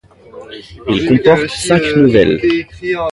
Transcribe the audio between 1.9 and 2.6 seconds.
nouvelles.